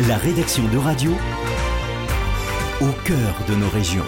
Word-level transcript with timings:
La 0.00 0.18
rédaction 0.18 0.62
de 0.68 0.76
radio 0.76 1.10
au 2.82 2.92
cœur 3.06 3.34
de 3.48 3.54
nos 3.54 3.70
régions. 3.70 4.04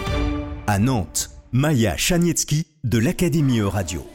À 0.67 0.77
Nantes, 0.77 1.31
Maya 1.51 1.97
Chanietsky 1.97 2.67
de 2.83 2.99
l'Académie 2.99 3.61
Radio. 3.61 4.05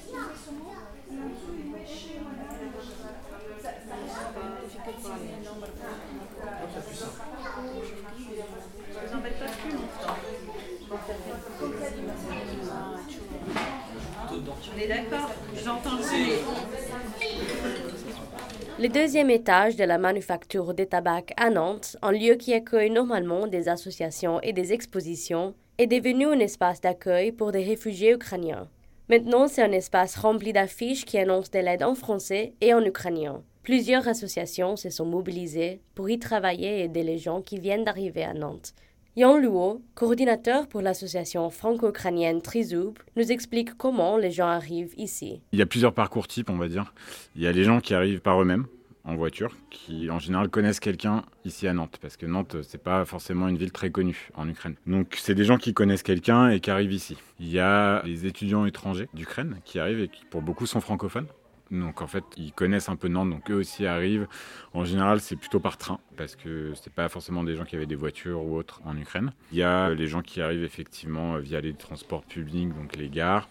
Le 18.79 18.89
deuxième 18.89 19.31
étage 19.31 19.77
de 19.77 19.85
la 19.85 19.99
manufacture 19.99 20.75
de 20.75 20.83
tabac 20.83 21.27
à 21.37 21.51
Nantes, 21.51 21.97
un 22.03 22.11
lieu 22.11 22.35
qui 22.35 22.55
accueille 22.55 22.91
normalement 22.91 23.47
des 23.47 23.69
associations 23.69 24.41
et 24.41 24.53
des 24.53 24.73
expositions, 24.73 25.55
est 25.79 25.87
devenu 25.87 26.27
un 26.27 26.41
espace 26.41 26.81
d'accueil 26.81 27.31
pour 27.31 27.53
des 27.53 27.63
réfugiés 27.63 28.13
ukrainiens. 28.13 28.69
Maintenant, 29.09 29.47
c'est 29.47 29.63
un 29.63 29.71
espace 29.71 30.17
rempli 30.17 30.53
d'affiches 30.53 31.05
qui 31.05 31.19
annoncent 31.19 31.51
de 31.53 31.61
l'aide 31.61 31.85
en 31.85 31.95
français 31.95 32.55
et 32.61 32.75
en 32.75 32.83
ukrainien. 32.85 33.43
Plusieurs 33.63 34.09
associations 34.09 34.77
se 34.77 34.91
sont 34.91 35.07
mobilisées 35.07 35.81
pour 35.95 36.11
y 36.11 36.19
travailler 36.19 36.81
et 36.81 36.85
aider 36.85 37.03
les 37.03 37.19
gens 37.19 37.43
qui 37.43 37.59
viennent 37.59 37.85
d'arriver 37.85 38.25
à 38.25 38.35
Nantes. 38.35 38.75
Yann 39.17 39.41
Luo, 39.41 39.81
coordinateur 39.95 40.67
pour 40.67 40.81
l'association 40.81 41.49
franco-ukrainienne 41.49 42.43
Trizoub, 42.43 42.95
nous 43.15 43.31
explique 43.31 43.75
comment 43.75 44.17
les 44.17 44.33
gens 44.33 44.49
arrivent 44.49 44.93
ici. 44.97 45.41
Il 45.53 45.61
y 45.61 45.63
a 45.63 45.67
plusieurs 45.67 45.95
parcours 45.95 46.27
types, 46.27 46.51
on 46.51 46.57
va 46.57 46.67
dire. 46.67 46.93
Il 47.37 47.43
y 47.43 47.47
a 47.47 47.53
les 47.53 47.63
gens 47.63 47.79
qui 47.79 47.95
arrivent 47.95 48.21
par 48.21 48.43
eux-mêmes, 48.43 48.67
en 49.05 49.15
voiture, 49.15 49.57
qui 49.71 50.11
en 50.11 50.19
général 50.19 50.49
connaissent 50.49 50.81
quelqu'un 50.81 51.23
ici 51.45 51.69
à 51.69 51.73
Nantes, 51.73 51.99
parce 52.03 52.17
que 52.17 52.27
Nantes, 52.27 52.57
c'est 52.63 52.83
pas 52.83 53.05
forcément 53.05 53.47
une 53.47 53.57
ville 53.57 53.71
très 53.71 53.91
connue 53.91 54.31
en 54.35 54.49
Ukraine. 54.49 54.75
Donc 54.85 55.15
c'est 55.17 55.37
des 55.37 55.45
gens 55.45 55.59
qui 55.59 55.75
connaissent 55.75 56.03
quelqu'un 56.03 56.49
et 56.49 56.59
qui 56.59 56.73
arrivent 56.73 56.93
ici. 56.93 57.17
Il 57.39 57.53
y 57.53 57.61
a 57.61 58.03
les 58.05 58.27
étudiants 58.27 58.67
étrangers 58.67 59.09
d'Ukraine 59.15 59.61
qui 59.65 59.79
arrivent 59.79 60.01
et 60.01 60.09
qui 60.09 60.25
pour 60.25 60.43
beaucoup 60.43 60.67
sont 60.67 60.81
francophones. 60.81 61.29
Donc 61.71 62.03
en 62.03 62.07
fait, 62.07 62.25
ils 62.37 62.53
connaissent 62.53 62.89
un 62.89 62.97
peu 62.97 63.09
Nantes, 63.09 63.31
donc 63.31 63.51
eux 63.51 63.55
aussi 63.55 63.87
arrivent. 63.87 64.27
En 64.75 64.85
général, 64.85 65.21
c'est 65.21 65.37
plutôt 65.37 65.61
par 65.61 65.77
train, 65.77 65.99
parce 66.17 66.37
que 66.37 66.73
c'est 66.75 66.93
pas 66.93 67.09
forcément 67.09 67.43
des 67.43 67.57
gens 67.57 67.65
qui 67.65 67.77
avaient 67.77 67.87
des 67.87 67.95
voitures 67.95 68.45
ou 68.45 68.57
autres 68.57 68.81
en 68.85 68.97
Ukraine. 68.97 69.33
Il 69.51 69.59
y 69.59 69.63
a 69.63 69.91
les 69.91 70.07
gens 70.07 70.23
qui 70.23 70.41
arrivent 70.41 70.65
effectivement 70.65 71.39
via 71.39 71.61
les 71.61 71.75
transports 71.75 72.23
publics, 72.25 72.69
donc 72.75 72.97
les 72.97 73.09
gares. 73.09 73.49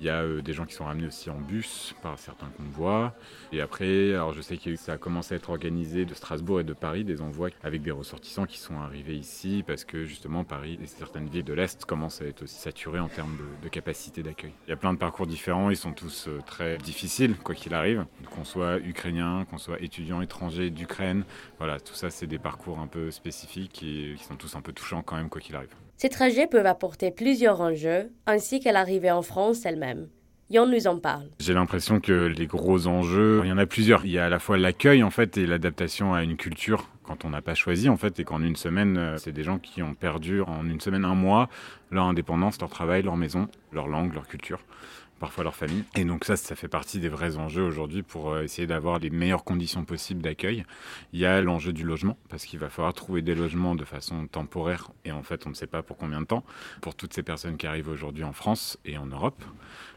Il 0.00 0.06
y 0.06 0.10
a 0.10 0.22
euh, 0.22 0.42
des 0.42 0.52
gens 0.52 0.64
qui 0.64 0.74
sont 0.74 0.84
ramenés 0.84 1.06
aussi 1.06 1.28
en 1.30 1.40
bus 1.40 1.94
par 2.02 2.18
certains 2.18 2.50
convois. 2.56 3.14
Et 3.52 3.60
après, 3.60 4.14
alors 4.14 4.32
je 4.32 4.40
sais 4.40 4.56
que 4.56 4.76
ça 4.76 4.92
a 4.92 4.98
commencé 4.98 5.34
à 5.34 5.36
être 5.36 5.50
organisé 5.50 6.04
de 6.04 6.14
Strasbourg 6.14 6.60
et 6.60 6.64
de 6.64 6.72
Paris, 6.72 7.04
des 7.04 7.20
envois 7.20 7.48
avec 7.62 7.82
des 7.82 7.90
ressortissants 7.90 8.46
qui 8.46 8.58
sont 8.58 8.78
arrivés 8.78 9.16
ici 9.16 9.64
parce 9.66 9.84
que 9.84 10.04
justement 10.04 10.44
Paris 10.44 10.78
et 10.82 10.86
certaines 10.86 11.28
villes 11.28 11.44
de 11.44 11.52
l'Est 11.52 11.84
commencent 11.84 12.22
à 12.22 12.26
être 12.26 12.42
aussi 12.42 12.56
saturées 12.56 13.00
en 13.00 13.08
termes 13.08 13.36
de, 13.36 13.64
de 13.64 13.68
capacité 13.68 14.22
d'accueil. 14.22 14.52
Il 14.66 14.70
y 14.70 14.72
a 14.72 14.76
plein 14.76 14.92
de 14.92 14.98
parcours 14.98 15.26
différents, 15.26 15.70
ils 15.70 15.76
sont 15.76 15.92
tous 15.92 16.28
euh, 16.28 16.40
très 16.46 16.78
difficiles 16.78 17.36
quoi 17.42 17.54
qu'il 17.54 17.74
arrive, 17.74 18.06
qu'on 18.30 18.44
soit 18.44 18.78
ukrainien, 18.78 19.46
qu'on 19.50 19.58
soit 19.58 19.82
étudiant 19.82 20.20
étranger 20.20 20.70
d'Ukraine. 20.70 21.24
Voilà, 21.58 21.80
tout 21.80 21.94
ça 21.94 22.10
c'est 22.10 22.26
des 22.26 22.38
parcours 22.38 22.78
un 22.78 22.86
peu 22.86 23.10
spécifiques 23.10 23.82
et 23.82 24.14
qui 24.16 24.24
sont 24.24 24.36
tous 24.36 24.54
un 24.54 24.60
peu 24.60 24.72
touchants 24.72 25.02
quand 25.02 25.16
même 25.16 25.28
quoi 25.28 25.40
qu'il 25.40 25.56
arrive. 25.56 25.74
Ces 26.00 26.10
trajets 26.10 26.46
peuvent 26.46 26.64
apporter 26.64 27.10
plusieurs 27.10 27.60
enjeux, 27.60 28.12
ainsi 28.28 28.60
qu'à 28.60 28.70
l'arrivée 28.70 29.10
en 29.10 29.22
France 29.22 29.66
elle-même. 29.66 30.06
Yann 30.48 30.70
nous 30.70 30.86
en 30.86 31.00
parle. 31.00 31.26
J'ai 31.40 31.54
l'impression 31.54 31.98
que 31.98 32.12
les 32.12 32.46
gros 32.46 32.86
enjeux, 32.86 33.40
il 33.42 33.48
y 33.48 33.52
en 33.52 33.58
a 33.58 33.66
plusieurs. 33.66 34.06
Il 34.06 34.12
y 34.12 34.18
a 34.18 34.26
à 34.26 34.28
la 34.28 34.38
fois 34.38 34.58
l'accueil 34.58 35.02
en 35.02 35.10
fait 35.10 35.36
et 35.36 35.44
l'adaptation 35.44 36.14
à 36.14 36.22
une 36.22 36.36
culture 36.36 36.88
quand 37.02 37.24
on 37.24 37.30
n'a 37.30 37.42
pas 37.42 37.54
choisi 37.54 37.88
en 37.88 37.96
fait 37.96 38.20
et 38.20 38.24
qu'en 38.24 38.40
une 38.42 38.54
semaine, 38.54 38.96
euh, 38.96 39.16
c'est 39.18 39.32
des 39.32 39.42
gens 39.42 39.58
qui 39.58 39.82
ont 39.82 39.94
perdu 39.94 40.40
en 40.42 40.64
une 40.66 40.80
semaine, 40.80 41.04
un 41.04 41.16
mois 41.16 41.48
leur 41.90 42.04
indépendance, 42.04 42.60
leur 42.60 42.70
travail, 42.70 43.02
leur 43.02 43.16
maison, 43.16 43.48
leur 43.72 43.88
langue, 43.88 44.14
leur 44.14 44.28
culture 44.28 44.60
parfois 45.18 45.44
leur 45.44 45.56
famille. 45.56 45.84
Et 45.96 46.04
donc 46.04 46.24
ça, 46.24 46.36
ça 46.36 46.56
fait 46.56 46.68
partie 46.68 47.00
des 47.00 47.08
vrais 47.08 47.36
enjeux 47.36 47.62
aujourd'hui 47.62 48.02
pour 48.02 48.30
euh, 48.32 48.42
essayer 48.42 48.66
d'avoir 48.66 48.98
les 48.98 49.10
meilleures 49.10 49.44
conditions 49.44 49.84
possibles 49.84 50.22
d'accueil. 50.22 50.64
Il 51.12 51.20
y 51.20 51.26
a 51.26 51.40
l'enjeu 51.40 51.72
du 51.72 51.84
logement, 51.84 52.16
parce 52.28 52.44
qu'il 52.44 52.58
va 52.58 52.68
falloir 52.68 52.94
trouver 52.94 53.22
des 53.22 53.34
logements 53.34 53.74
de 53.74 53.84
façon 53.84 54.26
temporaire, 54.26 54.90
et 55.04 55.12
en 55.12 55.22
fait 55.22 55.46
on 55.46 55.50
ne 55.50 55.54
sait 55.54 55.66
pas 55.66 55.82
pour 55.82 55.96
combien 55.96 56.20
de 56.20 56.26
temps, 56.26 56.44
pour 56.80 56.94
toutes 56.94 57.12
ces 57.12 57.22
personnes 57.22 57.56
qui 57.56 57.66
arrivent 57.66 57.88
aujourd'hui 57.88 58.24
en 58.24 58.32
France 58.32 58.78
et 58.84 58.98
en 58.98 59.06
Europe. 59.06 59.42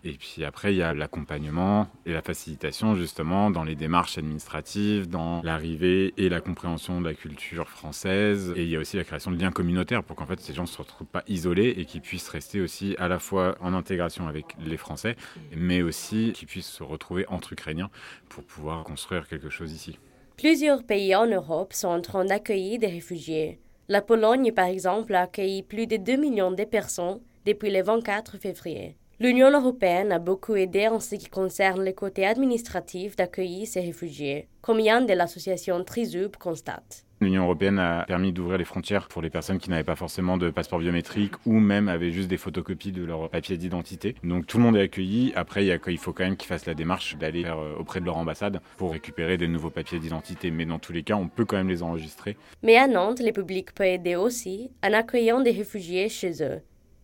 Et 0.04 0.14
puis 0.14 0.44
après, 0.44 0.74
il 0.74 0.78
y 0.78 0.82
a 0.82 0.94
l'accompagnement 0.94 1.88
et 2.06 2.14
la 2.14 2.22
facilitation 2.22 2.96
justement 2.96 3.52
dans 3.52 3.64
les 3.64 3.76
démarches 3.76 4.18
administratives, 4.18 5.08
dans 5.08 5.42
l'arrivée 5.44 6.14
et 6.18 6.28
la 6.28 6.42
compréhension 6.42 7.02
de 7.02 7.08
la 7.08 7.14
culture 7.14 7.70
française. 7.70 8.54
Et 8.56 8.64
il 8.64 8.70
y 8.70 8.76
a 8.76 8.80
aussi 8.80 8.98
la 8.98 9.04
création 9.04 9.32
de 9.32 9.40
liens 9.40 9.52
communautaires 9.52 10.04
pour 10.04 10.16
qu'en 10.16 10.26
fait 10.26 10.40
ces 10.40 10.54
gens 10.54 10.64
ne 10.64 10.68
se 10.68 10.78
retrouvent 10.78 11.08
pas 11.08 11.24
isolés 11.28 11.76
et 11.78 11.86
qu'ils 11.86 12.02
puissent 12.02 12.30
rester 12.30 12.62
aussi 12.62 12.96
à 12.98 13.08
la 13.08 13.20
fois 13.20 13.56
en 13.62 13.74
intégration 13.74 14.28
avec 14.28 14.56
les 14.60 14.78
Français, 14.78 15.11
mais 15.56 15.82
aussi 15.82 16.34
qu'ils 16.34 16.48
puissent 16.48 16.72
se 16.72 16.84
retrouver 16.84 17.26
entre 17.28 17.54
Ukrainiens 17.54 17.90
pour 18.30 18.44
pouvoir 18.44 18.84
construire 18.84 19.28
quelque 19.28 19.50
chose 19.50 19.74
ici. 19.74 20.00
Plusieurs 20.38 20.84
pays 20.84 21.16
en 21.16 21.28
Europe 21.28 21.74
sont 21.74 21.90
en 21.90 22.02
train 22.02 22.26
d'accueillir 22.26 22.80
des 22.80 22.88
réfugiés. 22.88 23.60
La 23.88 24.02
Pologne, 24.02 24.52
par 24.52 24.66
exemple, 24.66 25.14
a 25.14 25.22
accueilli 25.22 25.64
plus 25.64 25.86
de 25.86 25.98
2 25.98 26.16
millions 26.16 26.52
de 26.52 26.64
personnes 26.64 27.20
depuis 27.46 27.72
le 27.72 27.84
24 27.84 28.38
février. 28.38 28.96
L'Union 29.20 29.52
européenne 29.52 30.12
a 30.12 30.18
beaucoup 30.18 30.56
aidé 30.56 30.88
en 30.88 31.00
ce 31.00 31.14
qui 31.14 31.30
concerne 31.30 31.86
le 31.86 31.92
côté 31.92 32.26
administratif 32.26 33.16
d'accueillir 33.16 33.68
ces 33.68 33.82
réfugiés, 33.82 34.48
comme 34.62 34.80
Yann 34.80 35.06
de 35.06 35.14
l'association 35.14 35.84
Trizub 35.84 36.38
constate. 36.38 37.06
L'Union 37.22 37.44
européenne 37.44 37.78
a 37.78 38.04
permis 38.08 38.34
d'ouvrir 38.34 38.58
les 38.58 38.66
frontières 38.66 39.08
pour 39.08 39.22
les 39.22 39.30
personnes 39.30 39.60
qui 39.60 39.70
n'avaient 39.70 39.84
pas 39.84 39.96
forcément 39.96 40.38
de 40.38 40.50
passeport 40.50 40.80
biométrique 40.80 41.34
ou 41.46 41.60
même 41.60 41.88
avaient 41.88 42.10
juste 42.10 42.28
des 42.28 42.38
photocopies 42.38 42.92
de 42.92 43.04
leur 43.04 43.30
papier 43.30 43.58
d'identité. 43.58 44.16
Donc 44.24 44.48
tout 44.48 44.58
le 44.58 44.64
monde 44.64 44.76
est 44.76 44.82
accueilli. 44.82 45.32
Après, 45.36 45.64
il, 45.64 45.98
faut 46.00 46.14
quand 46.14 46.24
même 46.24 46.36
qu'ils 46.36 46.48
fassent 46.48 46.66
la 46.66 46.74
démarche 46.74 47.16
d'aller 47.18 47.46
auprès 47.78 48.00
de 48.00 48.06
leur 48.06 48.18
ambassade 48.18 48.60
pour 48.78 48.92
récupérer 48.92 49.38
des 49.38 49.48
nouveaux 49.48 49.70
papiers 49.70 50.00
d'identité. 50.00 50.50
Mais 50.50 50.66
dans 50.66 50.80
tous 50.80 50.94
les 50.94 51.04
cas, 51.04 51.16
on 51.16 51.28
peut 51.28 51.46
quand 51.46 51.58
même 51.58 51.70
les 51.70 51.84
enregistrer. 51.84 52.38
Mais 52.64 52.76
à 52.76 52.88
Nantes, 52.88 53.22
le 53.24 53.32
public 53.32 53.76
peut 53.76 53.86
aider 53.86 54.16
aussi 54.16 54.72
en 54.84 54.92
accueillant 54.92 55.42
des 55.42 55.52
réfugiés 55.52 56.10
chez 56.10 56.42
eux. 56.42 56.62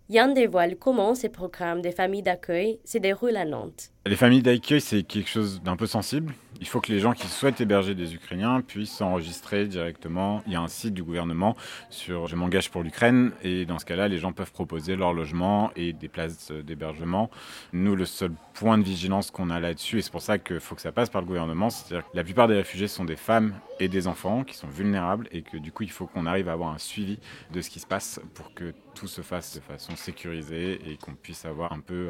Yann 0.09 0.33
dévoile 0.33 0.77
comment 0.77 1.15
ces 1.15 1.27
programmes 1.29 1.81
des 1.81 1.91
familles 1.91 2.23
d'accueil 2.23 2.79
se 2.85 2.97
déroulent 2.97 3.35
à 3.35 3.45
Nantes. 3.45 3.91
Les 4.07 4.15
familles 4.15 4.41
d'accueil, 4.41 4.79
c'est 4.79 5.03
quelque 5.03 5.29
chose 5.29 5.61
d'un 5.61 5.75
peu 5.75 5.85
sensible. 5.85 6.33
Il 6.61 6.67
faut 6.67 6.79
que 6.79 6.91
les 6.91 6.99
gens 6.99 7.11
qui 7.11 7.27
souhaitent 7.27 7.59
héberger 7.61 7.93
des 7.93 8.15
Ukrainiens 8.15 8.61
puissent 8.61 8.91
s'enregistrer 8.91 9.65
directement. 9.67 10.41
Il 10.47 10.53
y 10.53 10.55
a 10.55 10.61
un 10.61 10.69
site 10.69 10.93
du 10.93 11.03
gouvernement 11.03 11.55
sur 11.89 12.27
Je 12.27 12.35
m'engage 12.35 12.71
pour 12.71 12.83
l'Ukraine 12.83 13.31
et 13.43 13.65
dans 13.65 13.79
ce 13.79 13.85
cas-là, 13.85 14.07
les 14.07 14.17
gens 14.17 14.31
peuvent 14.31 14.51
proposer 14.51 14.95
leur 14.95 15.13
logement 15.13 15.71
et 15.75 15.93
des 15.93 16.07
places 16.07 16.51
d'hébergement. 16.51 17.29
Nous, 17.73 17.95
le 17.95 18.05
seul 18.05 18.31
point 18.53 18.77
de 18.77 18.83
vigilance 18.83 19.29
qu'on 19.29 19.49
a 19.49 19.59
là-dessus, 19.59 19.99
et 19.99 20.01
c'est 20.01 20.11
pour 20.11 20.21
ça 20.21 20.39
qu'il 20.39 20.59
faut 20.59 20.73
que 20.73 20.81
ça 20.81 20.91
passe 20.91 21.09
par 21.09 21.21
le 21.21 21.27
gouvernement, 21.27 21.69
c'est-à-dire 21.69 22.09
que 22.09 22.17
la 22.17 22.23
plupart 22.23 22.47
des 22.47 22.55
réfugiés 22.55 22.87
sont 22.87 23.05
des 23.05 23.17
femmes 23.17 23.53
et 23.79 23.87
des 23.87 24.07
enfants 24.07 24.43
qui 24.43 24.55
sont 24.55 24.67
vulnérables 24.67 25.27
et 25.31 25.43
que 25.43 25.57
du 25.57 25.71
coup, 25.71 25.83
il 25.83 25.91
faut 25.91 26.07
qu'on 26.07 26.25
arrive 26.25 26.49
à 26.49 26.53
avoir 26.53 26.73
un 26.73 26.79
suivi 26.79 27.19
de 27.53 27.61
ce 27.61 27.69
qui 27.69 27.79
se 27.79 27.85
passe 27.85 28.19
pour 28.33 28.53
que 28.55 28.73
tout 28.95 29.07
se 29.07 29.21
fasse 29.21 29.55
de 29.55 29.61
façon 29.61 29.95
sécurisée 29.95 30.79
et 30.89 30.97
qu'on 30.97 31.13
puisse 31.13 31.45
avoir 31.45 31.71
un 31.71 31.81
peu 31.81 32.09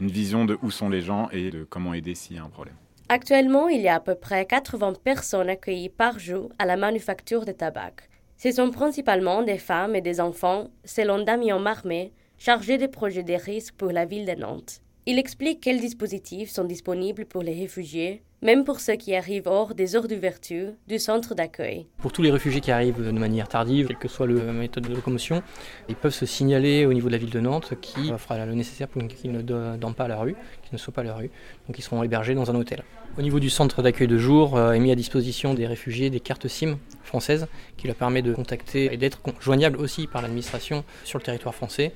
une 0.00 0.10
vision 0.10 0.44
de 0.44 0.58
où 0.60 0.70
sont 0.70 0.90
les 0.90 1.00
gens 1.00 1.30
de 1.36 1.64
comment 1.64 1.94
aider 1.94 2.14
s'il 2.14 2.36
y 2.36 2.38
a 2.38 2.44
un 2.44 2.48
problème. 2.48 2.76
Actuellement, 3.08 3.68
il 3.68 3.82
y 3.82 3.88
a 3.88 3.96
à 3.96 4.00
peu 4.00 4.16
près 4.16 4.46
80 4.46 4.94
personnes 5.04 5.48
accueillies 5.48 5.90
par 5.90 6.18
jour 6.18 6.50
à 6.58 6.66
la 6.66 6.76
manufacture 6.76 7.44
de 7.44 7.52
tabac. 7.52 7.94
Ce 8.36 8.50
sont 8.50 8.70
principalement 8.70 9.42
des 9.42 9.58
femmes 9.58 9.94
et 9.94 10.00
des 10.00 10.20
enfants, 10.20 10.70
selon 10.84 11.22
Damien 11.22 11.58
Marmé, 11.58 12.12
chargé 12.36 12.78
des 12.78 12.88
projets 12.88 13.22
des 13.22 13.36
risques 13.36 13.74
pour 13.76 13.92
la 13.92 14.04
ville 14.04 14.26
de 14.26 14.32
Nantes. 14.32 14.80
Il 15.06 15.18
explique 15.18 15.60
quels 15.60 15.80
dispositifs 15.80 16.50
sont 16.50 16.64
disponibles 16.64 17.26
pour 17.26 17.42
les 17.42 17.54
réfugiés, 17.54 18.22
même 18.42 18.64
pour 18.64 18.80
ceux 18.80 18.94
qui 18.94 19.14
arrivent 19.14 19.46
hors 19.46 19.74
des 19.74 19.96
heures 19.96 20.08
d'ouverture 20.08 20.72
du 20.86 20.98
centre 20.98 21.34
d'accueil. 21.34 21.86
Pour 21.98 22.12
tous 22.12 22.22
les 22.22 22.30
réfugiés 22.30 22.60
qui 22.60 22.70
arrivent 22.70 23.04
de 23.04 23.10
manière 23.10 23.48
tardive, 23.48 23.86
quelle 23.86 23.98
que 23.98 24.08
soit 24.08 24.26
la 24.26 24.52
méthode 24.52 24.88
de 24.88 24.94
locomotion, 24.94 25.42
ils 25.88 25.96
peuvent 25.96 26.14
se 26.14 26.26
signaler 26.26 26.86
au 26.86 26.92
niveau 26.92 27.08
de 27.08 27.12
la 27.12 27.18
ville 27.18 27.30
de 27.30 27.40
Nantes 27.40 27.74
qui 27.80 28.12
fera 28.18 28.44
le 28.44 28.54
nécessaire 28.54 28.88
pour 28.88 29.06
qu'ils 29.06 29.32
ne 29.32 29.42
dorment 29.42 29.94
pas 29.94 30.04
à 30.04 30.08
la 30.08 30.18
rue, 30.18 30.34
qu'ils 30.62 30.74
ne 30.74 30.78
soient 30.78 30.94
pas 30.94 31.02
à 31.02 31.04
la 31.04 31.14
rue. 31.14 31.30
Donc 31.66 31.78
ils 31.78 31.82
seront 31.82 32.02
hébergés 32.02 32.34
dans 32.34 32.50
un 32.50 32.54
hôtel. 32.54 32.82
Au 33.18 33.22
niveau 33.22 33.40
du 33.40 33.48
centre 33.48 33.80
d'accueil 33.80 34.08
de 34.08 34.18
jour, 34.18 34.58
euh, 34.58 34.72
est 34.72 34.78
mis 34.78 34.92
à 34.92 34.94
disposition 34.94 35.54
des 35.54 35.66
réfugiés 35.66 36.10
des 36.10 36.20
cartes 36.20 36.48
SIM 36.48 36.76
françaises 37.02 37.46
qui 37.78 37.86
leur 37.86 37.96
permet 37.96 38.20
de 38.20 38.34
contacter 38.34 38.92
et 38.92 38.98
d'être 38.98 39.20
joignables 39.40 39.78
aussi 39.78 40.06
par 40.06 40.20
l'administration 40.20 40.84
sur 41.04 41.18
le 41.18 41.24
territoire 41.24 41.54
français. 41.54 41.92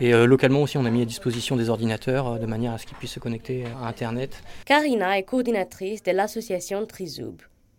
Et 0.00 0.14
euh, 0.14 0.24
localement 0.24 0.62
aussi, 0.62 0.78
on 0.78 0.86
a 0.86 0.90
mis 0.90 1.02
à 1.02 1.04
disposition 1.04 1.56
des 1.56 1.68
ordinateurs 1.68 2.26
euh, 2.26 2.38
de 2.38 2.46
manière 2.46 2.72
à 2.72 2.78
ce 2.78 2.86
qu'ils 2.86 2.96
puissent 2.96 3.12
se 3.12 3.20
connecter 3.20 3.64
à 3.82 3.86
Internet. 3.86 4.42
Karina 4.64 5.18
est 5.18 5.24
coordinatrice 5.24 5.81
de 5.82 6.12
l'association 6.12 6.86
Trizoub. 6.86 7.38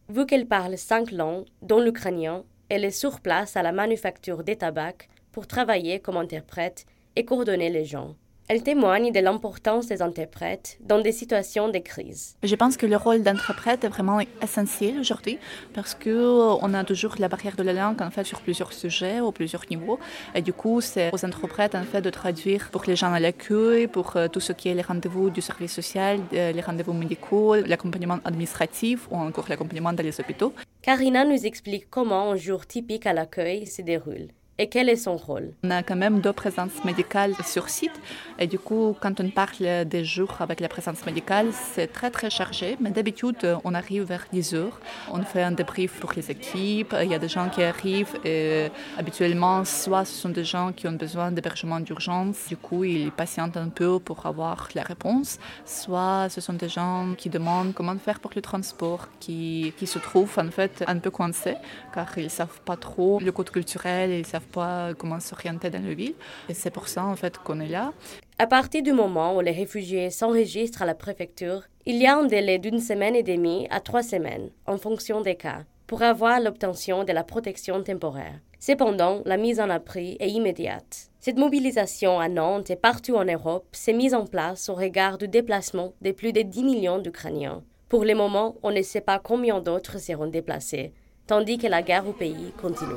Vu 0.09 0.25
qu'elle 0.25 0.45
parle 0.45 0.77
cinq 0.77 1.09
langues, 1.11 1.45
dont 1.61 1.79
l'ukrainien, 1.79 2.43
elle 2.67 2.83
est 2.83 2.91
sur 2.91 3.21
place 3.21 3.55
à 3.55 3.63
la 3.63 3.71
manufacture 3.71 4.43
des 4.43 4.57
tabacs 4.57 5.07
pour 5.31 5.47
travailler 5.47 6.01
comme 6.01 6.17
interprète 6.17 6.85
et 7.15 7.23
coordonner 7.23 7.69
les 7.69 7.85
gens. 7.85 8.15
Elle 8.49 8.61
témoigne 8.61 9.13
de 9.13 9.21
l'importance 9.21 9.87
des 9.87 10.01
interprètes 10.01 10.77
dans 10.81 10.99
des 10.99 11.13
situations 11.13 11.69
de 11.69 11.77
crise. 11.77 12.35
Je 12.43 12.55
pense 12.55 12.75
que 12.75 12.85
le 12.85 12.97
rôle 12.97 13.23
d'interprète 13.23 13.85
est 13.85 13.87
vraiment 13.87 14.19
essentiel 14.41 14.99
aujourd'hui 14.99 15.39
parce 15.73 15.95
qu'on 15.95 16.73
a 16.73 16.83
toujours 16.83 17.15
la 17.19 17.29
barrière 17.29 17.55
de 17.55 17.63
la 17.63 17.71
langue 17.71 18.01
en 18.01 18.11
fait 18.11 18.25
sur 18.25 18.41
plusieurs 18.41 18.73
sujets 18.73 19.21
ou 19.21 19.31
plusieurs 19.31 19.63
niveaux. 19.71 19.97
Et 20.35 20.41
du 20.41 20.51
coup, 20.51 20.81
c'est 20.81 21.09
aux 21.13 21.25
interprètes 21.25 21.73
en 21.73 21.83
fait 21.83 22.01
de 22.01 22.09
traduire 22.09 22.69
pour 22.69 22.83
les 22.85 22.97
gens 22.97 23.13
à 23.13 23.19
l'accueil, 23.21 23.87
pour 23.87 24.17
euh, 24.17 24.27
tout 24.27 24.41
ce 24.41 24.51
qui 24.51 24.67
est 24.67 24.73
les 24.73 24.81
rendez-vous 24.81 25.29
du 25.29 25.41
service 25.41 25.71
social, 25.71 26.19
euh, 26.33 26.51
les 26.51 26.61
rendez-vous 26.61 26.93
médicaux, 26.93 27.55
l'accompagnement 27.55 28.19
administratif 28.25 29.07
ou 29.09 29.15
encore 29.15 29.45
l'accompagnement 29.47 29.93
dans 29.93 30.03
les 30.03 30.19
hôpitaux. 30.19 30.53
Karina 30.81 31.23
nous 31.23 31.45
explique 31.45 31.89
comment 31.89 32.31
un 32.31 32.35
jour 32.35 32.67
typique 32.67 33.05
à 33.05 33.13
l'accueil 33.13 33.67
se 33.67 33.81
déroule. 33.81 34.27
Et 34.63 34.67
quel 34.67 34.87
est 34.87 34.95
son 34.95 35.17
rôle? 35.17 35.51
On 35.65 35.71
a 35.71 35.83
quand 35.83 35.97
même 35.97 36.21
deux 36.21 36.31
présences 36.31 36.85
médicales 36.85 37.35
sur 37.45 37.67
site. 37.67 37.99
Et 38.39 38.47
du 38.47 38.57
coup, 38.57 38.95
quand 39.01 39.19
on 39.19 39.29
parle 39.29 39.83
des 39.83 40.05
jours 40.05 40.37
avec 40.39 40.61
la 40.61 40.69
présence 40.69 41.05
médicale, 41.05 41.47
c'est 41.51 41.87
très 41.87 42.09
très 42.11 42.29
chargé. 42.29 42.77
Mais 42.79 42.91
d'habitude, 42.91 43.57
on 43.65 43.73
arrive 43.73 44.03
vers 44.03 44.25
10 44.31 44.53
heures. 44.53 44.79
On 45.11 45.21
fait 45.23 45.43
un 45.43 45.51
débrief 45.51 45.99
pour 45.99 46.13
les 46.15 46.31
équipes. 46.31 46.95
Il 47.03 47.09
y 47.11 47.13
a 47.13 47.19
des 47.19 47.27
gens 47.27 47.49
qui 47.49 47.61
arrivent. 47.61 48.17
Et 48.23 48.69
habituellement, 48.97 49.65
soit 49.65 50.05
ce 50.05 50.15
sont 50.15 50.29
des 50.29 50.45
gens 50.45 50.71
qui 50.71 50.87
ont 50.87 50.93
besoin 50.93 51.29
d'hébergement 51.33 51.81
d'urgence. 51.81 52.47
Du 52.47 52.55
coup, 52.55 52.85
ils 52.85 53.11
patientent 53.11 53.57
un 53.57 53.67
peu 53.67 53.99
pour 53.99 54.25
avoir 54.25 54.69
la 54.75 54.83
réponse. 54.83 55.39
Soit 55.65 56.29
ce 56.29 56.39
sont 56.39 56.53
des 56.53 56.69
gens 56.69 57.15
qui 57.17 57.29
demandent 57.29 57.73
comment 57.73 57.97
faire 57.97 58.21
pour 58.21 58.31
le 58.33 58.41
transport, 58.41 59.09
qui, 59.19 59.73
qui 59.77 59.87
se 59.87 59.99
trouvent 59.99 60.39
en 60.39 60.49
fait 60.51 60.85
un 60.87 60.99
peu 60.99 61.11
coincés 61.11 61.57
car 61.93 62.07
ils 62.17 62.23
ne 62.23 62.29
savent 62.29 62.61
pas 62.61 62.77
trop 62.77 63.19
le 63.19 63.31
code 63.33 63.49
culturel. 63.49 64.11
Ils 64.11 64.25
savent 64.25 64.52
pas 64.53 64.93
comment 64.93 65.19
s'orienter 65.19 65.69
dans 65.69 65.83
la 65.83 65.93
ville. 65.93 66.15
Et 66.47 66.53
c'est 66.53 66.71
pour 66.71 66.87
ça, 66.87 67.03
en 67.03 67.15
fait, 67.15 67.37
qu'on 67.39 67.59
est 67.59 67.67
là. 67.67 67.91
À 68.39 68.47
partir 68.47 68.81
du 68.81 68.93
moment 68.93 69.35
où 69.35 69.41
les 69.41 69.51
réfugiés 69.51 70.09
s'enregistrent 70.09 70.83
à 70.83 70.85
la 70.85 70.95
préfecture, 70.95 71.63
il 71.85 71.97
y 71.97 72.07
a 72.07 72.15
un 72.15 72.25
délai 72.25 72.59
d'une 72.59 72.79
semaine 72.79 73.15
et 73.15 73.23
demie 73.23 73.67
à 73.69 73.81
trois 73.81 74.03
semaines, 74.03 74.49
en 74.65 74.77
fonction 74.77 75.19
des 75.21 75.35
cas, 75.35 75.63
pour 75.87 76.01
avoir 76.01 76.39
l'obtention 76.39 77.03
de 77.03 77.11
la 77.11 77.23
protection 77.23 77.83
temporaire. 77.83 78.39
Cependant, 78.59 79.21
la 79.25 79.35
mise 79.35 79.59
en 79.59 79.69
abri 79.69 80.15
est 80.21 80.29
immédiate. 80.29 81.09
Cette 81.19 81.37
mobilisation 81.37 82.19
à 82.19 82.29
Nantes 82.29 82.69
et 82.69 82.77
partout 82.77 83.15
en 83.15 83.25
Europe 83.25 83.67
s'est 83.73 83.91
mise 83.91 84.13
en 84.13 84.25
place 84.25 84.69
au 84.69 84.75
regard 84.75 85.17
du 85.17 85.27
déplacement 85.27 85.93
de 86.01 86.11
plus 86.11 86.31
de 86.31 86.41
10 86.41 86.63
millions 86.63 86.99
d'Ukrainiens. 86.99 87.63
Pour 87.89 88.05
le 88.05 88.15
moment, 88.15 88.55
on 88.63 88.71
ne 88.71 88.81
sait 88.81 89.01
pas 89.01 89.19
combien 89.19 89.59
d'autres 89.59 89.99
seront 89.99 90.27
déplacés, 90.27 90.93
tandis 91.27 91.57
que 91.57 91.67
la 91.67 91.81
guerre 91.81 92.07
au 92.07 92.13
pays 92.13 92.51
continue. 92.61 92.91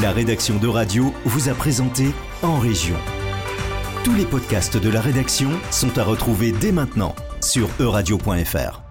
La 0.00 0.10
rédaction 0.10 0.58
de 0.58 0.68
Radio 0.68 1.12
vous 1.24 1.48
a 1.48 1.54
présenté 1.54 2.06
En 2.42 2.58
Région. 2.58 2.96
Tous 4.04 4.14
les 4.14 4.24
podcasts 4.24 4.76
de 4.76 4.88
la 4.88 5.00
rédaction 5.00 5.50
sont 5.70 5.96
à 5.98 6.02
retrouver 6.02 6.50
dès 6.50 6.72
maintenant 6.72 7.14
sur 7.40 7.68
euradio.fr. 7.78 8.81